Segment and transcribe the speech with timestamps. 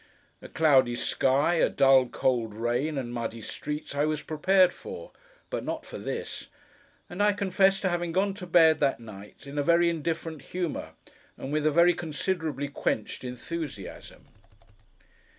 [0.41, 5.11] A cloudy sky, a dull cold rain, and muddy streets, I was prepared for,
[5.51, 6.47] but not for this:
[7.07, 10.93] and I confess to having gone to bed, that night, in a very indifferent humour,
[11.37, 14.25] and with a very considerably quenched enthusiasm.